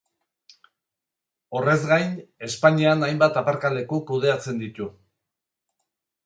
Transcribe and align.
Horrez 1.59 1.77
gain, 1.91 2.15
Espainian 2.47 3.09
hainbat 3.09 3.37
aparkaleku 3.43 4.01
kudeatzen 4.09 4.65
ditu. 4.65 4.89